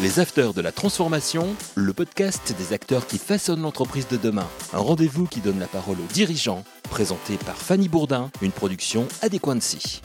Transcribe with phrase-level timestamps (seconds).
[0.00, 4.46] Les Afters de la Transformation, le podcast des acteurs qui façonnent l'entreprise de demain.
[4.72, 10.00] Un rendez-vous qui donne la parole aux dirigeants, présenté par Fanny Bourdin, une production Adéquancy.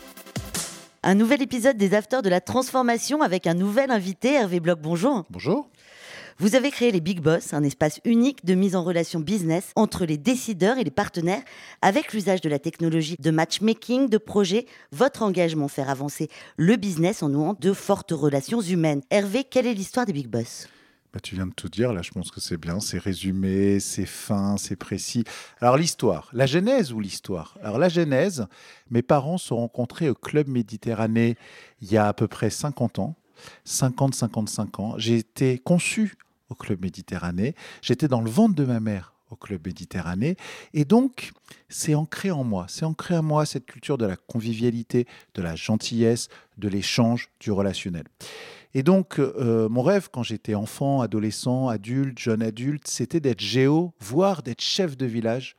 [1.04, 4.80] Un nouvel épisode des Afters de la Transformation avec un nouvel invité, Hervé Bloch.
[4.82, 5.26] Bonjour.
[5.30, 5.70] Bonjour.
[6.40, 10.06] Vous avez créé les Big Boss, un espace unique de mise en relation business entre
[10.06, 11.44] les décideurs et les partenaires,
[11.82, 17.22] avec l'usage de la technologie de matchmaking, de projet, votre engagement faire avancer le business
[17.22, 19.02] en nouant de fortes relations humaines.
[19.12, 20.68] Hervé, quelle est l'histoire des Big Boss?
[21.14, 24.08] Bah, tu viens de tout dire, là je pense que c'est bien, c'est résumé, c'est
[24.08, 25.24] fin, c'est précis.
[25.62, 27.60] Alors l'histoire, la genèse ou l'histoire?
[27.62, 28.48] Alors la genèse,
[28.90, 31.38] mes parents se sont rencontrés au Club Méditerranée
[31.84, 33.16] il y a à peu près 50 ans.
[33.68, 34.94] 50-55 ans.
[34.98, 36.16] J'ai été conçu
[36.50, 37.56] au Club Méditerranée.
[37.82, 40.38] J'étais dans le ventre de ma mère au Club Méditerranée.
[40.74, 41.32] Et donc,
[41.68, 42.66] c'est ancré en moi.
[42.70, 47.52] C'est ancré en moi cette culture de la convivialité, de la gentillesse, de l'échange, du
[47.52, 48.06] relationnel.
[48.76, 53.94] Et donc, euh, mon rêve quand j'étais enfant, adolescent, adulte, jeune adulte, c'était d'être géo,
[54.00, 55.56] voire d'être chef de village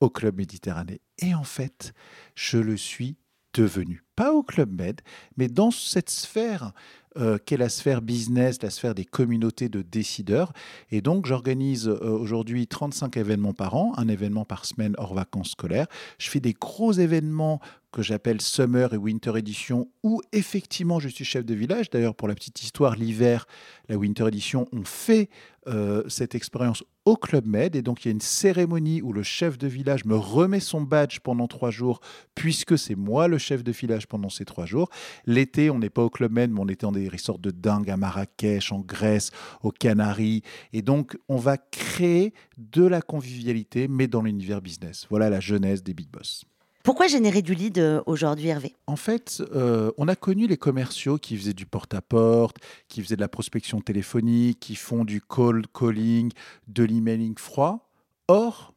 [0.00, 1.00] au Club Méditerranée.
[1.18, 1.92] Et en fait,
[2.34, 3.16] je le suis
[3.54, 4.02] devenu.
[4.16, 5.00] Pas au Club Med,
[5.36, 6.72] mais dans cette sphère
[7.16, 10.52] euh, qu'est la sphère business, la sphère des communautés de décideurs.
[10.90, 15.50] Et donc, j'organise euh, aujourd'hui 35 événements par an, un événement par semaine hors vacances
[15.50, 15.86] scolaires.
[16.18, 17.60] Je fais des gros événements
[17.94, 21.90] que j'appelle Summer et Winter Edition, où effectivement je suis chef de village.
[21.90, 23.46] D'ailleurs, pour la petite histoire, l'hiver,
[23.88, 25.30] la Winter Edition, on fait
[25.68, 27.76] euh, cette expérience au Club Med.
[27.76, 30.80] Et donc, il y a une cérémonie où le chef de village me remet son
[30.82, 32.00] badge pendant trois jours,
[32.34, 34.90] puisque c'est moi le chef de village pendant ces trois jours.
[35.24, 37.90] L'été, on n'est pas au Club Med, mais on était dans des resorts de dingue
[37.90, 39.30] à Marrakech, en Grèce,
[39.62, 40.42] aux Canaries.
[40.72, 45.06] Et donc, on va créer de la convivialité, mais dans l'univers business.
[45.10, 46.44] Voilà la jeunesse des Big Boss.
[46.84, 48.74] Pourquoi générer du lead euh, aujourd'hui, Hervé?
[48.86, 53.22] En fait, euh, on a connu les commerciaux qui faisaient du porte-à-porte, qui faisaient de
[53.22, 56.30] la prospection téléphonique, qui font du cold calling,
[56.68, 57.90] de l'emailing froid.
[58.28, 58.74] Or,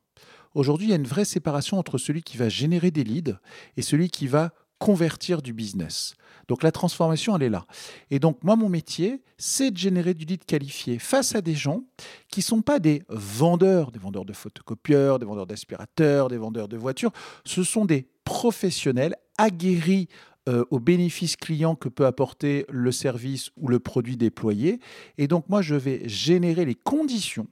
[0.55, 3.35] aujourd'hui, il y a une vraie séparation entre celui qui va générer des leads
[3.75, 6.15] et celui qui va convertir du business.
[6.47, 7.65] Donc la transformation, elle est là.
[8.09, 11.83] Et donc moi, mon métier, c'est de générer du lead qualifié face à des gens
[12.29, 16.67] qui ne sont pas des vendeurs, des vendeurs de photocopieurs, des vendeurs d'aspirateurs, des vendeurs
[16.67, 17.11] de voitures.
[17.45, 20.07] Ce sont des professionnels aguerris
[20.47, 24.79] euh, aux bénéfices clients que peut apporter le service ou le produit déployé.
[25.17, 27.47] Et donc moi, je vais générer les conditions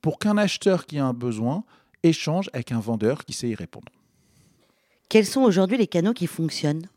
[0.00, 1.64] pour qu'un acheteur qui a un besoin
[2.04, 3.88] échange avec un vendeur qui sait y répondre.
[5.08, 6.88] Quels sont aujourd'hui les canaux qui fonctionnent?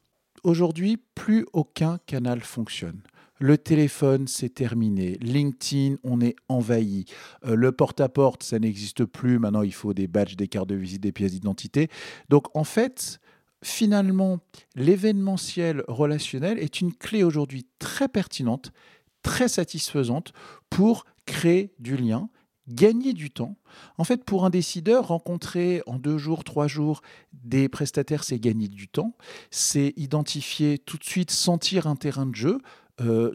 [0.43, 3.03] Aujourd'hui, plus aucun canal fonctionne.
[3.37, 5.15] Le téléphone, c'est terminé.
[5.21, 7.05] LinkedIn, on est envahi.
[7.45, 9.37] Euh, le porte-à-porte, ça n'existe plus.
[9.37, 11.87] Maintenant, il faut des badges, des cartes de visite, des pièces d'identité.
[12.29, 13.19] Donc, en fait,
[13.63, 14.39] finalement,
[14.75, 18.71] l'événementiel relationnel est une clé aujourd'hui très pertinente,
[19.21, 20.33] très satisfaisante
[20.71, 22.27] pour créer du lien
[22.69, 23.55] gagner du temps.
[23.97, 27.01] En fait, pour un décideur, rencontrer en deux jours, trois jours
[27.43, 29.15] des prestataires, c'est gagner du temps.
[29.51, 32.59] C'est identifier tout de suite, sentir un terrain de jeu.
[33.01, 33.31] Euh,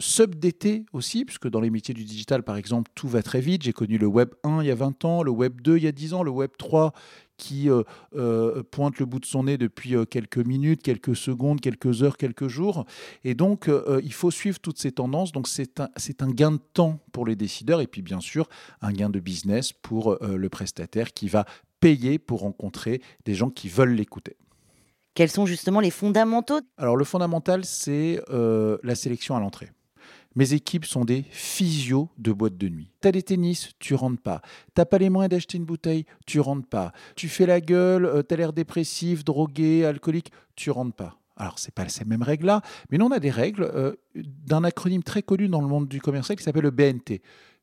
[0.93, 3.63] aussi, puisque dans les métiers du digital, par exemple, tout va très vite.
[3.63, 5.87] J'ai connu le Web 1 il y a 20 ans, le Web 2 il y
[5.87, 6.93] a 10 ans, le Web 3
[7.37, 7.83] qui euh,
[8.15, 12.17] euh, pointe le bout de son nez depuis euh, quelques minutes, quelques secondes, quelques heures,
[12.17, 12.85] quelques jours.
[13.25, 13.71] Et donc,
[14.03, 15.33] il faut suivre toutes ces tendances.
[15.33, 15.89] Donc, c'est un,
[16.21, 18.49] un, gain de temps pour les décideurs et puis, bien sûr,
[18.81, 21.45] un gain de business pour le prestataire qui va
[21.81, 24.37] payer pour rencontrer des gens qui veulent l'écouter.
[25.15, 26.61] Quels sont justement les fondamentaux?
[26.77, 29.71] Alors, le fondamental, c'est la sélection à l'entrée.
[30.37, 32.91] Mes équipes sont des physios de boîte de nuit.
[33.01, 34.43] T'as des tennis, tu rentres pas.
[34.75, 36.93] T'as pas les moyens d'acheter une bouteille, tu rentres pas.
[37.15, 41.19] Tu fais la gueule, euh, t'as l'air dépressif, drogué, alcoolique, tu rentres pas.
[41.37, 44.65] Alors, ce n'est pas ces mêmes règles-là, mais nous, on a des règles euh, d'un
[44.65, 47.23] acronyme très connu dans le monde du commercial qui s'appelle le BNT.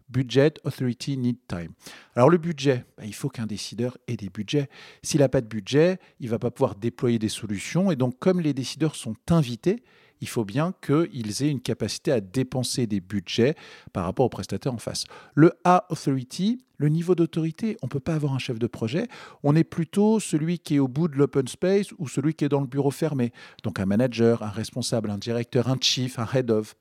[0.09, 1.71] Budget, Authority, Need Time.
[2.15, 4.69] Alors le budget, bah, il faut qu'un décideur ait des budgets.
[5.03, 7.91] S'il n'a pas de budget, il ne va pas pouvoir déployer des solutions.
[7.91, 9.83] Et donc comme les décideurs sont invités,
[10.21, 13.55] il faut bien qu'ils aient une capacité à dépenser des budgets
[13.91, 15.05] par rapport aux prestataires en face.
[15.33, 19.07] Le A Authority, le niveau d'autorité, on ne peut pas avoir un chef de projet,
[19.43, 22.49] on est plutôt celui qui est au bout de l'open space ou celui qui est
[22.49, 23.31] dans le bureau fermé.
[23.63, 26.75] Donc un manager, un responsable, un directeur, un chief, un head of.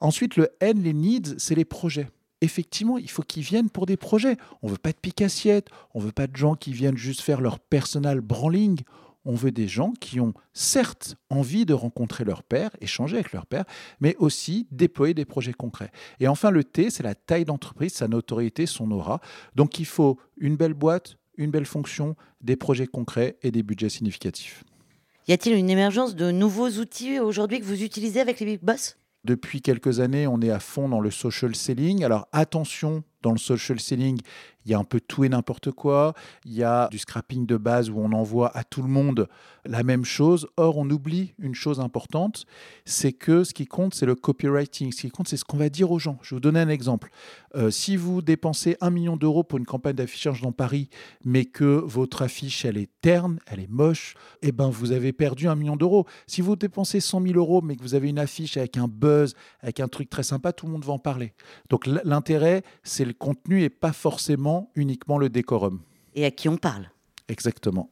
[0.00, 2.08] Ensuite, le N, les needs, c'est les projets
[2.42, 4.36] effectivement, il faut qu'ils viennent pour des projets.
[4.62, 7.20] On ne veut pas de pique-assiette, on ne veut pas de gens qui viennent juste
[7.20, 8.80] faire leur personal branding
[9.26, 13.44] on veut des gens qui ont certes envie de rencontrer leur père, échanger avec leur
[13.44, 13.64] père,
[14.00, 15.90] mais aussi déployer des projets concrets.
[16.20, 19.20] Et enfin, le T, c'est la taille d'entreprise, sa notoriété, son aura.
[19.54, 23.88] Donc il faut une belle boîte, une belle fonction, des projets concrets et des budgets
[23.88, 24.64] significatifs.
[25.28, 28.96] Y a-t-il une émergence de nouveaux outils aujourd'hui que vous utilisez avec les Big Boss?
[29.24, 32.04] Depuis quelques années, on est à fond dans le social selling.
[32.04, 34.20] Alors attention, dans le social selling,
[34.66, 36.12] il y a un peu tout et n'importe quoi.
[36.44, 39.28] Il y a du scrapping de base où on envoie à tout le monde
[39.64, 40.48] la même chose.
[40.56, 42.46] Or, on oublie une chose importante,
[42.84, 44.92] c'est que ce qui compte, c'est le copywriting.
[44.92, 46.18] Ce qui compte, c'est ce qu'on va dire aux gens.
[46.22, 47.10] Je vais vous donner un exemple.
[47.54, 50.88] Euh, si vous dépensez un million d'euros pour une campagne d'affichage dans Paris,
[51.24, 55.46] mais que votre affiche, elle est terne, elle est moche, eh ben, vous avez perdu
[55.46, 56.06] un million d'euros.
[56.26, 59.34] Si vous dépensez 100 000 euros, mais que vous avez une affiche avec un buzz,
[59.60, 61.34] avec un truc très sympa, tout le monde va en parler.
[61.70, 65.80] Donc, l'intérêt, c'est le contenu et pas forcément uniquement le décorum.
[66.14, 66.90] Et à qui on parle
[67.28, 67.90] Exactement.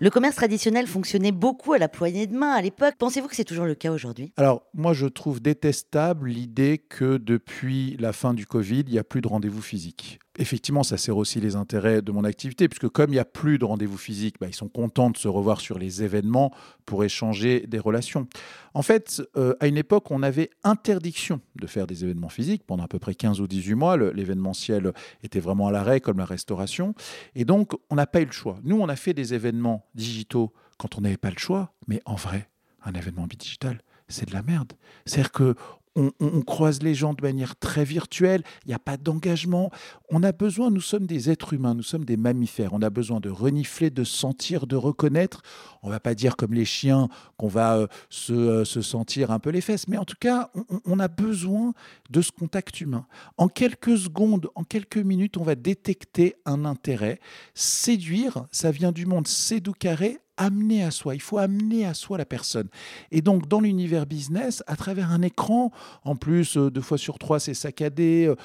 [0.00, 2.94] Le commerce traditionnel fonctionnait beaucoup à la poignée de main à l'époque.
[2.98, 4.32] Pensez-vous que c'est toujours le cas aujourd'hui?
[4.36, 9.04] Alors, moi, je trouve détestable l'idée que depuis la fin du Covid, il n'y a
[9.04, 13.10] plus de rendez-vous physiques effectivement, ça sert aussi les intérêts de mon activité, puisque comme
[13.10, 15.78] il n'y a plus de rendez-vous physiques, bah, ils sont contents de se revoir sur
[15.78, 16.52] les événements
[16.86, 18.26] pour échanger des relations.
[18.74, 22.84] En fait, euh, à une époque, on avait interdiction de faire des événements physiques pendant
[22.84, 23.96] à peu près 15 ou 18 mois.
[23.96, 24.92] L'événementiel
[25.22, 26.94] était vraiment à l'arrêt, comme la restauration.
[27.34, 28.58] Et donc, on n'a pas eu le choix.
[28.64, 32.16] Nous, on a fait des événements digitaux quand on n'avait pas le choix, mais en
[32.16, 32.48] vrai,
[32.84, 34.72] un événement digital, c'est de la merde.
[35.06, 35.54] C'est-à-dire que
[35.96, 39.70] on, croise les gens de manière très virtuelle, il n'y a pas d'engagement.
[40.10, 43.20] On a besoin, nous sommes des êtres humains, nous sommes des mammifères, on a besoin
[43.20, 45.42] de renifler, de sentir, de reconnaître.
[45.82, 47.86] On va pas dire comme les chiens qu'on va euh,
[48.30, 50.50] euh, se, sentir un peu les fesses, mais en tout cas,
[50.84, 51.74] on, a besoin
[52.10, 53.06] de ce contact humain.
[53.36, 57.20] En quelques secondes, en quelques minutes, on va détecter un intérêt.
[57.54, 62.18] Séduire, ça vient du monde sédou carré, amener à soi, il faut amener à soi
[62.18, 62.68] la personne.
[63.10, 65.70] Et donc dans l'univers business, à travers un écran,
[66.04, 68.36] en plus euh, deux fois sur trois c'est saccadé, euh,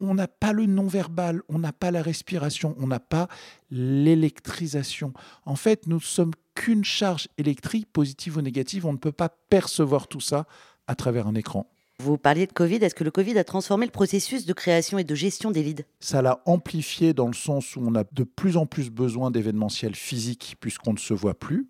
[0.00, 3.28] on n'a pas le non-verbal, on n'a pas la respiration, on n'a pas
[3.70, 5.12] l'électrisation.
[5.44, 10.08] En fait, nous sommes qu'une charge électrique, positive ou négative, on ne peut pas percevoir
[10.08, 10.46] tout ça
[10.86, 11.73] à travers un écran.
[12.00, 12.76] Vous parliez de Covid.
[12.76, 15.84] Est-ce que le Covid a transformé le processus de création et de gestion des leads?
[16.00, 19.94] Ça l'a amplifié dans le sens où on a de plus en plus besoin d'événementiels
[19.94, 21.68] physiques puisqu'on ne se voit plus.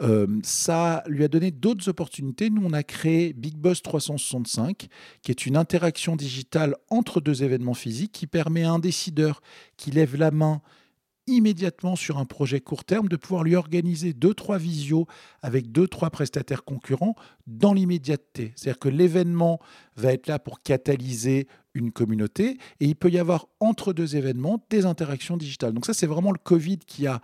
[0.00, 2.50] Euh, ça lui a donné d'autres opportunités.
[2.50, 4.88] Nous, on a créé Big Boss 365,
[5.22, 9.40] qui est une interaction digitale entre deux événements physiques qui permet à un décideur
[9.76, 10.62] qui lève la main
[11.26, 15.06] immédiatement sur un projet court terme, de pouvoir lui organiser deux, trois visios
[15.42, 17.14] avec deux, trois prestataires concurrents
[17.46, 18.52] dans l'immédiateté.
[18.56, 19.60] C'est-à-dire que l'événement
[19.96, 24.62] va être là pour catalyser une communauté et il peut y avoir entre deux événements
[24.70, 25.72] des interactions digitales.
[25.72, 27.20] Donc ça, c'est vraiment le Covid qui a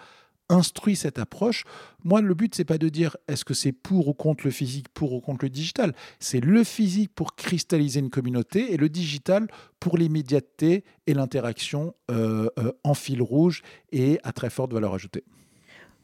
[0.49, 1.65] instruit cette approche.
[2.05, 4.89] Moi, le but, c'est pas de dire est-ce que c'est pour ou contre le physique,
[4.91, 5.95] pour ou contre le digital.
[6.21, 9.49] C'est le physique pour cristalliser une communauté et le digital
[9.81, 13.63] pour l'immédiateté et l'interaction euh, euh, en fil rouge
[13.93, 15.25] et à très forte valeur ajoutée.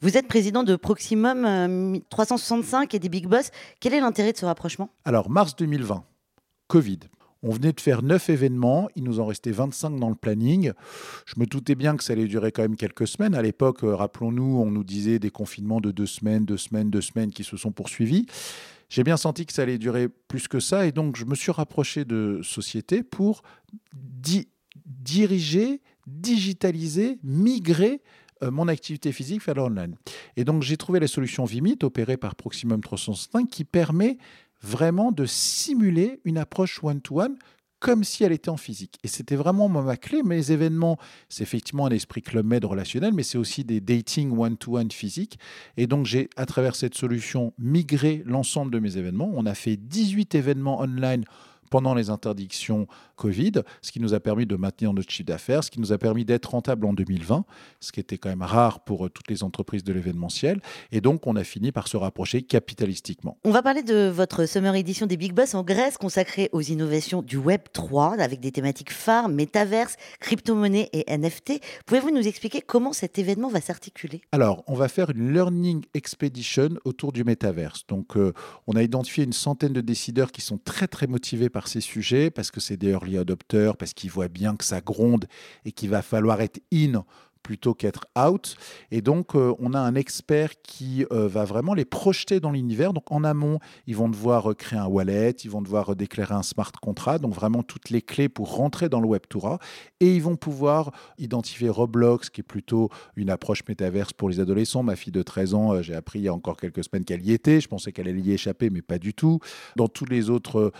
[0.01, 3.51] Vous êtes président de Proximum 365 euh, et des Big Boss.
[3.79, 4.91] Quel est l'intérêt de ce rapprochement?
[5.05, 6.05] Alors, mars 2020,
[6.67, 6.99] Covid.
[7.43, 10.73] On venait de faire neuf événements, il nous en restait 25 dans le planning.
[11.27, 13.35] Je me doutais bien que ça allait durer quand même quelques semaines.
[13.35, 17.01] À l'époque, euh, rappelons-nous, on nous disait des confinements de deux semaines, deux semaines, deux
[17.01, 18.27] semaines qui se sont poursuivis.
[18.89, 21.51] J'ai bien senti que ça allait durer plus que ça et donc je me suis
[21.51, 23.43] rapproché de sociétés pour
[25.03, 28.03] diriger, digitaliser, migrer
[28.43, 29.97] euh, mon activité physique vers l'online.
[30.37, 34.19] Et donc j'ai trouvé la solution Vimit opérée par Proximum 365 qui permet
[34.63, 37.37] vraiment de simuler une approche one-to-one
[37.83, 39.01] comme si elle était en physique.
[39.03, 40.23] Et c'était vraiment ma clé.
[40.23, 40.99] Mes événements,
[41.29, 45.37] c'est effectivement un esprit club med relationnel, mais c'est aussi des dating one-to-one physiques.
[45.77, 49.33] Et donc, j'ai, à travers cette solution, migré l'ensemble de mes événements.
[49.35, 51.25] On a fait 18 événements online
[51.71, 52.87] pendant les interdictions
[53.23, 53.53] Covid,
[53.83, 56.25] ce qui nous a permis de maintenir notre chiffre d'affaires, ce qui nous a permis
[56.25, 57.45] d'être rentable en 2020,
[57.79, 60.61] ce qui était quand même rare pour euh, toutes les entreprises de l'événementiel.
[60.91, 63.39] Et donc, on a fini par se rapprocher capitalistiquement.
[63.45, 67.23] On va parler de votre Summer Edition des Big Boss en Grèce, consacrée aux innovations
[67.23, 71.61] du Web 3, avec des thématiques phares, métaverse, crypto-monnaie et NFT.
[71.87, 74.23] Pouvez-vous nous expliquer comment cet événement va s'articuler?
[74.33, 77.87] Alors, on va faire une Learning Expedition autour du métaverse.
[77.87, 78.33] Donc, euh,
[78.67, 82.33] on a identifié une centaine de décideurs qui sont très, très motivés par ces sujets,
[82.33, 85.27] parce que c'est des early adopters, parce qu'ils voient bien que ça gronde
[85.65, 87.05] et qu'il va falloir être in
[87.43, 88.57] plutôt qu'être out.
[88.91, 92.93] Et donc, euh, on a un expert qui euh, va vraiment les projeter dans l'univers.
[92.93, 96.43] Donc, en amont, ils vont devoir euh, créer un wallet, ils vont devoir déclarer un
[96.43, 99.59] smart contract, donc vraiment toutes les clés pour rentrer dans le Web Toura.
[100.01, 104.83] Et ils vont pouvoir identifier Roblox, qui est plutôt une approche métaverse pour les adolescents.
[104.83, 107.33] Ma fille de 13 ans, j'ai appris il y a encore quelques semaines qu'elle y
[107.33, 107.61] était.
[107.61, 109.41] Je pensais qu'elle allait y échapper, mais pas du tout.
[109.77, 110.73] Dans tous les autres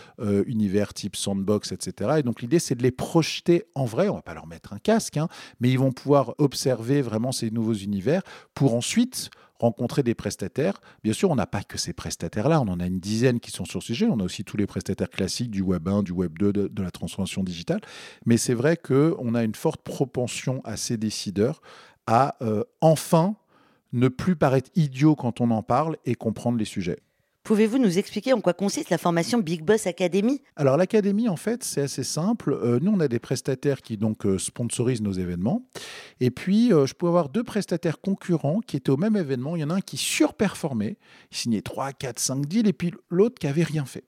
[0.47, 2.15] univers type sandbox, etc.
[2.19, 4.09] Et donc, l'idée, c'est de les projeter en vrai.
[4.09, 5.27] On va pas leur mettre un casque, hein,
[5.59, 6.52] mais ils vont pouvoir observer
[7.01, 8.21] vraiment ces nouveaux univers
[8.53, 9.29] pour ensuite
[9.59, 10.81] rencontrer des prestataires.
[11.03, 13.65] Bien sûr, on n'a pas que ces prestataires-là, on en a une dizaine qui sont
[13.65, 14.07] sur ce sujet.
[14.09, 16.83] On a aussi tous les prestataires classiques du Web 1, du Web 2, de, de
[16.83, 17.79] la transformation digitale.
[18.25, 21.61] Mais c'est vrai qu'on a une forte propension à ces décideurs
[22.07, 23.35] à euh, enfin
[23.93, 26.99] ne plus paraître idiot quand on en parle et comprendre les sujets.
[27.43, 30.41] Pouvez-vous nous expliquer en quoi consiste la formation Big Boss Academy?
[30.55, 32.53] Alors l'académie, en fait, c'est assez simple.
[32.53, 35.67] Euh, nous, on a des prestataires qui donc euh, sponsorisent nos événements.
[36.21, 39.57] Et puis, euh, je peux avoir deux prestataires concurrents qui étaient au même événement.
[39.57, 40.97] Il y en a un qui surperformait,
[41.31, 44.05] il signait 3, 4, 5 deals, et puis l'autre qui avait rien fait.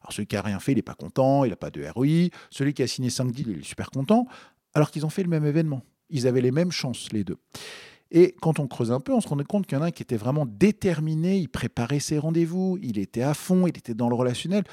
[0.00, 2.30] Alors celui qui a rien fait, il n'est pas content, il n'a pas de ROI.
[2.50, 4.26] Celui qui a signé 5 deals, il est super content,
[4.74, 5.82] alors qu'ils ont fait le même événement.
[6.10, 7.38] Ils avaient les mêmes chances, les deux.
[8.14, 9.90] Et quand on creuse un peu, on se rendait compte qu'il y en a un
[9.90, 14.10] qui était vraiment déterminé, il préparait ses rendez-vous, il était à fond, il était dans
[14.10, 14.64] le relationnel.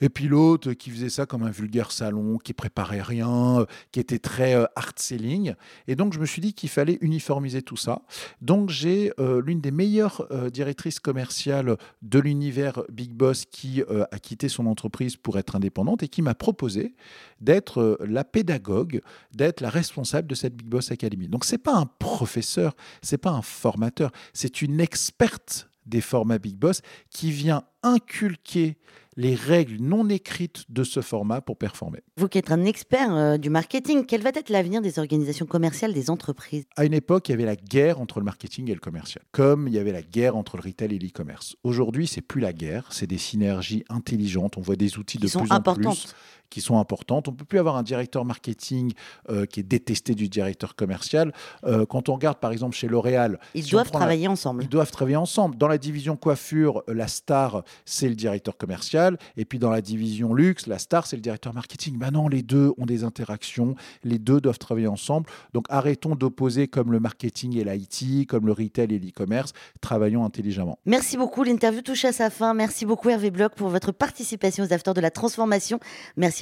[0.00, 4.00] Et puis l'autre qui faisait ça comme un vulgaire salon, qui préparait rien, euh, qui
[4.00, 5.54] était très euh, hard selling.
[5.88, 8.02] Et donc je me suis dit qu'il fallait uniformiser tout ça.
[8.40, 14.48] Donc j'ai euh, l'une des meilleures directrices commerciales de l'univers Big Boss qui a quitté
[14.48, 16.94] son entreprise pour être indépendante et qui m'a proposé
[17.40, 19.00] d'être la pédagogue,
[19.32, 21.28] d'être la responsable de cette Big Boss Academy.
[21.28, 26.56] Donc c'est pas un professeur, c'est pas un formateur, c'est une experte des formats Big
[26.56, 28.78] Boss qui vient inculquer
[29.16, 32.00] les règles non écrites de ce format pour performer.
[32.16, 35.92] Vous qui êtes un expert euh, du marketing, quel va être l'avenir des organisations commerciales
[35.92, 36.64] des entreprises?
[36.76, 39.68] À une époque, il y avait la guerre entre le marketing et le commercial, comme
[39.68, 41.56] il y avait la guerre entre le retail et l'e-commerce.
[41.62, 44.56] Aujourd'hui, c'est plus la guerre, c'est des synergies intelligentes.
[44.56, 46.14] On voit des outils de plus en plus
[46.54, 47.26] qui sont importantes.
[47.26, 48.92] On peut plus avoir un directeur marketing
[49.28, 51.32] euh, qui est détesté du directeur commercial.
[51.64, 54.62] Euh, quand on regarde par exemple chez L'Oréal, Ils si doivent la- travailler ensemble.
[54.62, 55.56] Ils doivent travailler ensemble.
[55.56, 59.18] Dans la division coiffure, la star, c'est le directeur commercial.
[59.36, 61.98] Et puis dans la division luxe, la star, c'est le directeur marketing.
[61.98, 63.74] Ben non, les deux ont des interactions.
[64.04, 65.26] Les deux doivent travailler ensemble.
[65.54, 69.52] Donc arrêtons d'opposer comme le marketing et l'IT, comme le retail et l'e-commerce.
[69.80, 70.78] Travaillons intelligemment.
[70.86, 72.54] Merci beaucoup, l'interview touche à sa fin.
[72.54, 75.80] Merci beaucoup Hervé Bloch pour votre participation aux Afters de la Transformation.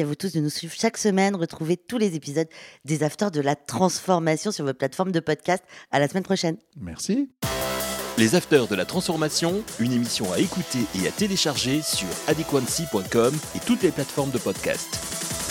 [0.02, 1.36] Merci à vous tous de nous suivre chaque semaine.
[1.36, 2.48] Retrouvez tous les épisodes
[2.84, 5.62] des Afters de la Transformation sur vos plateformes de podcast.
[5.92, 6.56] À la semaine prochaine.
[6.76, 7.30] Merci.
[8.18, 13.60] Les Afters de la Transformation, une émission à écouter et à télécharger sur adequancy.com et
[13.60, 15.41] toutes les plateformes de podcast.